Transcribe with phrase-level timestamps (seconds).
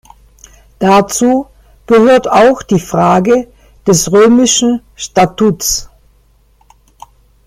[0.79, 1.45] Dazu
[1.85, 3.49] gehört auch die Frage
[3.85, 5.91] des Römischen Statuts.